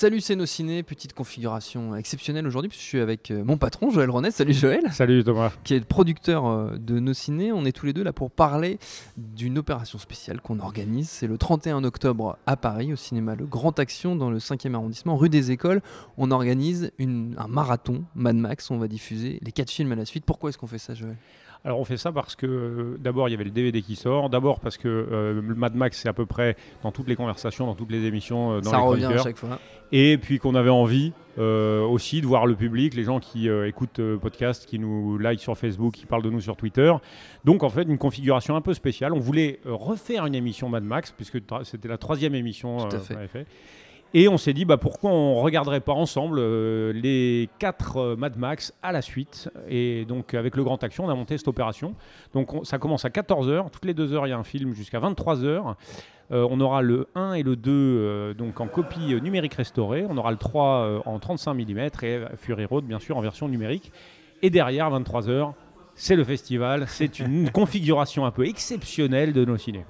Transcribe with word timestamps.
Salut 0.00 0.22
c'est 0.22 0.34
nos 0.34 0.46
ciné, 0.46 0.82
petite 0.82 1.12
configuration 1.12 1.94
exceptionnelle 1.94 2.46
aujourd'hui 2.46 2.70
puisque 2.70 2.84
je 2.84 2.88
suis 2.88 3.00
avec 3.00 3.30
euh, 3.30 3.44
mon 3.44 3.58
patron 3.58 3.90
Joël 3.90 4.08
Ronet. 4.08 4.30
Salut 4.30 4.54
Joël. 4.54 4.90
Salut 4.92 5.22
Thomas. 5.22 5.52
Qui 5.62 5.74
est 5.74 5.78
le 5.78 5.84
producteur 5.84 6.46
euh, 6.46 6.78
de 6.78 6.98
nos 7.00 7.12
ciné. 7.12 7.52
On 7.52 7.66
est 7.66 7.72
tous 7.72 7.84
les 7.84 7.92
deux 7.92 8.02
là 8.02 8.14
pour 8.14 8.30
parler 8.30 8.78
d'une 9.18 9.58
opération 9.58 9.98
spéciale 9.98 10.40
qu'on 10.40 10.58
organise. 10.60 11.10
C'est 11.10 11.26
le 11.26 11.36
31 11.36 11.84
octobre 11.84 12.38
à 12.46 12.56
Paris 12.56 12.94
au 12.94 12.96
cinéma 12.96 13.34
Le 13.34 13.44
Grand 13.44 13.78
Action 13.78 14.16
dans 14.16 14.30
le 14.30 14.38
5e 14.38 14.72
arrondissement 14.72 15.18
rue 15.18 15.28
des 15.28 15.50
Écoles. 15.50 15.82
On 16.16 16.30
organise 16.30 16.92
un 16.98 17.48
marathon 17.48 18.04
Mad 18.14 18.36
Max. 18.36 18.70
On 18.70 18.78
va 18.78 18.88
diffuser 18.88 19.38
les 19.42 19.52
quatre 19.52 19.70
films 19.70 19.92
à 19.92 19.96
la 19.96 20.06
suite. 20.06 20.24
Pourquoi 20.24 20.48
est-ce 20.48 20.56
qu'on 20.56 20.66
fait 20.66 20.78
ça 20.78 20.94
Joël? 20.94 21.18
Alors 21.64 21.78
on 21.78 21.84
fait 21.84 21.98
ça 21.98 22.10
parce 22.10 22.36
que 22.36 22.46
euh, 22.46 22.96
d'abord 22.98 23.28
il 23.28 23.32
y 23.32 23.34
avait 23.34 23.44
le 23.44 23.50
DVD 23.50 23.82
qui 23.82 23.94
sort, 23.94 24.30
d'abord 24.30 24.60
parce 24.60 24.78
que 24.78 24.88
euh, 24.88 25.42
Mad 25.42 25.74
Max 25.74 25.98
c'est 25.98 26.08
à 26.08 26.14
peu 26.14 26.24
près 26.24 26.56
dans 26.82 26.90
toutes 26.90 27.06
les 27.08 27.16
conversations, 27.16 27.66
dans 27.66 27.74
toutes 27.74 27.90
les 27.90 28.06
émissions, 28.06 28.52
euh, 28.52 28.60
dans 28.60 28.70
ça 28.70 28.78
les 28.78 28.82
revient 28.82 29.04
à 29.04 29.18
chaque 29.18 29.36
fois. 29.36 29.58
Et 29.92 30.18
puis 30.18 30.38
qu'on 30.38 30.54
avait 30.54 30.70
envie 30.70 31.12
aussi 31.38 32.20
de 32.20 32.26
voir 32.26 32.44
le 32.44 32.54
public, 32.54 32.94
les 32.94 33.04
gens 33.04 33.18
qui 33.18 33.48
écoutent 33.48 33.98
le 33.98 34.18
podcast, 34.18 34.66
qui 34.66 34.78
nous 34.78 35.16
like 35.16 35.40
sur 35.40 35.56
Facebook, 35.56 35.94
qui 35.94 36.04
parlent 36.04 36.22
de 36.22 36.28
nous 36.28 36.40
sur 36.40 36.54
Twitter. 36.54 36.92
Donc 37.44 37.62
en 37.62 37.70
fait 37.70 37.82
une 37.82 37.96
configuration 37.98 38.56
un 38.56 38.60
peu 38.60 38.74
spéciale. 38.74 39.14
On 39.14 39.20
voulait 39.20 39.58
refaire 39.64 40.26
une 40.26 40.34
émission 40.34 40.68
Mad 40.68 40.84
Max 40.84 41.12
puisque 41.12 41.38
c'était 41.64 41.88
la 41.88 41.96
troisième 41.96 42.34
émission 42.34 42.76
qu'on 42.76 43.14
avait 43.16 43.28
fait. 43.28 43.46
Et 44.12 44.28
on 44.28 44.38
s'est 44.38 44.52
dit 44.52 44.64
bah, 44.64 44.76
pourquoi 44.76 45.10
on 45.10 45.40
regarderait 45.40 45.80
pas 45.80 45.92
ensemble 45.92 46.38
euh, 46.40 46.92
les 46.92 47.48
quatre 47.60 47.98
euh, 47.98 48.16
Mad 48.16 48.36
Max 48.36 48.74
à 48.82 48.90
la 48.90 49.02
suite. 49.02 49.48
Et 49.68 50.04
donc 50.04 50.34
avec 50.34 50.56
le 50.56 50.64
Grand 50.64 50.82
Action, 50.82 51.04
on 51.04 51.08
a 51.08 51.14
monté 51.14 51.38
cette 51.38 51.46
opération. 51.46 51.94
Donc 52.34 52.50
ça 52.64 52.78
commence 52.78 53.04
à 53.04 53.08
14h, 53.08 53.70
toutes 53.70 53.84
les 53.84 53.94
deux 53.94 54.12
heures 54.12 54.26
il 54.26 54.30
y 54.30 54.32
a 54.32 54.38
un 54.38 54.44
film 54.44 54.74
jusqu'à 54.74 54.98
23h. 54.98 55.76
Euh, 56.32 56.46
on 56.50 56.60
aura 56.60 56.82
le 56.82 57.06
1 57.14 57.34
et 57.34 57.42
le 57.42 57.54
2 57.54 58.34
donc 58.34 58.60
en 58.60 58.66
copie 58.66 59.14
numérique 59.22 59.54
restaurée. 59.54 60.04
On 60.08 60.16
aura 60.16 60.32
le 60.32 60.38
3 60.38 61.02
en 61.06 61.18
35 61.20 61.54
mm 61.54 61.78
et 62.02 62.20
Fury 62.36 62.64
Road 62.64 62.84
bien 62.84 62.98
sûr 62.98 63.16
en 63.16 63.20
version 63.20 63.48
numérique. 63.48 63.92
Et 64.42 64.50
derrière 64.50 64.90
23h, 64.90 65.52
c'est 65.94 66.16
le 66.16 66.24
festival. 66.24 66.86
C'est 66.88 67.20
une 67.20 67.50
configuration 67.52 68.26
un 68.26 68.30
peu 68.32 68.46
exceptionnelle 68.46 69.32
de 69.32 69.44
nos 69.44 69.56
ciné. 69.56 69.84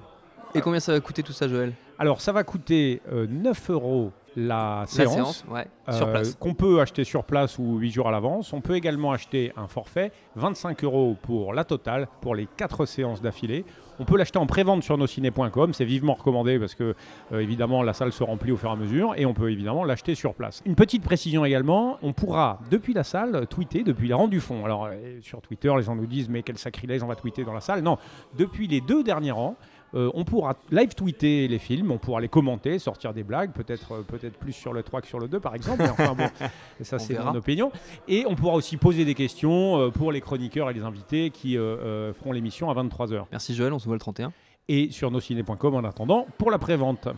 Et 0.53 0.61
combien 0.61 0.79
ça 0.79 0.91
va 0.91 0.99
coûter 0.99 1.23
tout 1.23 1.31
ça, 1.31 1.47
Joël? 1.47 1.73
Alors, 2.01 2.19
ça 2.19 2.31
va 2.31 2.43
coûter 2.43 2.99
9 3.11 3.69
euh, 3.69 3.73
euros 3.73 4.11
la 4.35 4.85
séance, 4.87 5.45
euh, 5.87 6.23
qu'on 6.39 6.55
peut 6.55 6.81
acheter 6.81 7.03
sur 7.03 7.23
place 7.23 7.59
ou 7.59 7.77
8 7.77 7.91
jours 7.91 8.07
à 8.07 8.11
l'avance. 8.11 8.53
On 8.53 8.61
peut 8.61 8.75
également 8.75 9.11
acheter 9.11 9.53
un 9.55 9.67
forfait, 9.67 10.11
25 10.35 10.83
euros 10.83 11.15
pour 11.21 11.53
la 11.53 11.63
totale, 11.63 12.07
pour 12.21 12.33
les 12.33 12.47
4 12.57 12.87
séances 12.87 13.21
d'affilée. 13.21 13.65
On 13.99 14.05
peut 14.05 14.17
l'acheter 14.17 14.39
en 14.39 14.47
pré-vente 14.47 14.81
sur 14.81 14.97
nosciné.com, 14.97 15.73
c'est 15.73 15.85
vivement 15.85 16.15
recommandé 16.15 16.57
parce 16.57 16.73
que 16.73 16.95
euh, 17.33 17.39
évidemment 17.39 17.83
la 17.83 17.93
salle 17.93 18.11
se 18.11 18.23
remplit 18.23 18.51
au 18.51 18.57
fur 18.57 18.69
et 18.69 18.73
à 18.73 18.75
mesure 18.75 19.13
et 19.15 19.27
on 19.27 19.35
peut 19.35 19.51
évidemment 19.51 19.83
l'acheter 19.83 20.15
sur 20.15 20.33
place. 20.33 20.63
Une 20.65 20.73
petite 20.73 21.03
précision 21.03 21.45
également, 21.45 21.99
on 22.01 22.13
pourra 22.13 22.61
depuis 22.71 22.95
la 22.95 23.03
salle 23.03 23.45
tweeter 23.45 23.83
depuis 23.83 24.07
les 24.07 24.15
rangs 24.15 24.27
du 24.27 24.39
fond. 24.39 24.65
Alors 24.65 24.89
sur 25.21 25.39
Twitter 25.41 25.71
les 25.77 25.83
gens 25.83 25.95
nous 25.95 26.07
disent 26.07 26.29
mais 26.29 26.41
quel 26.41 26.57
sacrilège 26.57 27.03
on 27.03 27.07
va 27.07 27.15
tweeter 27.15 27.43
dans 27.43 27.53
la 27.53 27.61
salle. 27.61 27.81
Non, 27.81 27.99
depuis 28.39 28.67
les 28.67 28.81
deux 28.81 29.03
derniers 29.03 29.29
rangs, 29.29 29.55
euh, 29.93 30.09
on 30.13 30.23
pourra 30.23 30.55
live 30.71 30.95
tweeter 30.95 31.47
les 31.47 31.59
films, 31.59 31.91
on 31.91 31.97
pourra 31.97 32.21
les 32.21 32.29
commenter, 32.29 32.79
sortir 32.79 33.13
des 33.13 33.23
blagues, 33.23 33.51
peut-être 33.51 33.93
euh, 33.93 34.01
peut-être 34.03 34.37
plus 34.37 34.53
sur 34.53 34.71
le 34.71 34.83
3 34.83 35.01
que 35.01 35.07
sur 35.07 35.19
le 35.19 35.27
2 35.27 35.39
par 35.39 35.53
exemple, 35.55 35.83
enfin 35.83 36.13
bon, 36.13 36.29
ça 36.81 36.97
c'est 36.97 37.19
mon 37.19 37.35
opinion. 37.35 37.71
Et 38.07 38.25
on 38.27 38.35
pourra 38.35 38.55
aussi 38.55 38.77
poser 38.77 39.03
des 39.03 39.15
questions 39.15 39.79
euh, 39.79 39.89
pour 39.89 40.11
les 40.11 40.21
chroniqueurs 40.21 40.69
et 40.69 40.73
les 40.73 40.83
invités 40.83 41.29
qui 41.29 41.55
feront 41.55 42.31
l'émission 42.31 42.69
à 42.69 42.73
23h. 42.73 43.25
Merci 43.31 43.53
Joël, 43.53 43.73
on 43.73 43.79
se 43.79 43.85
voit 43.85 43.95
le 43.95 43.99
31. 43.99 44.31
Et 44.67 44.89
sur 44.91 45.11
nosciné.com 45.11 45.75
en 45.75 45.83
attendant 45.83 46.27
pour 46.37 46.51
la 46.51 46.57
prévente. 46.57 47.09